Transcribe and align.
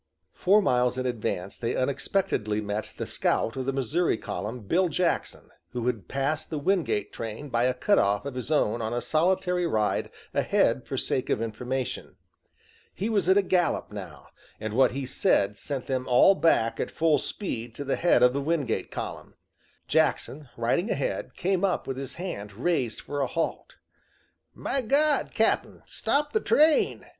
Four 0.33 0.63
miles 0.63 0.97
in 0.97 1.05
advance 1.05 1.59
they 1.59 1.75
unexpectedly 1.75 2.59
met 2.59 2.91
the 2.97 3.05
scout 3.05 3.55
of 3.55 3.67
the 3.67 3.71
Missouri 3.71 4.17
column, 4.17 4.61
Bill 4.61 4.89
Jackson, 4.89 5.51
who 5.73 5.85
had 5.85 6.07
passed 6.07 6.49
the 6.49 6.57
Wingate 6.57 7.13
train 7.13 7.49
by 7.49 7.65
a 7.65 7.75
cut 7.75 7.99
off 7.99 8.25
of 8.25 8.33
his 8.33 8.49
own 8.51 8.81
on 8.81 8.95
a 8.95 8.99
solitary 9.01 9.67
ride 9.67 10.09
ahead 10.33 10.87
for 10.87 10.97
sake 10.97 11.29
of 11.29 11.39
information. 11.39 12.15
He 12.95 13.09
was 13.09 13.29
at 13.29 13.37
a 13.37 13.43
gallop 13.43 13.91
now, 13.91 14.29
and 14.59 14.73
what 14.73 14.91
he 14.93 15.05
said 15.05 15.55
sent 15.55 15.85
them 15.85 16.07
all 16.07 16.33
back 16.33 16.79
at 16.79 16.89
full 16.89 17.19
speed 17.19 17.75
to 17.75 17.83
the 17.83 17.95
head 17.95 18.23
of 18.23 18.33
the 18.33 18.41
Wingate 18.41 18.89
column. 18.89 19.35
Jackson 19.87 20.49
riding 20.57 20.89
ahead, 20.89 21.35
came 21.35 21.63
up 21.63 21.85
with 21.85 21.97
his 21.97 22.15
hand 22.15 22.53
raised 22.53 23.01
for 23.01 23.21
a 23.21 23.27
halt. 23.27 23.75
"My 24.55 24.81
God, 24.81 25.29
Cap'n, 25.35 25.83
stop 25.85 26.31
the 26.31 26.41
train!" 26.41 27.05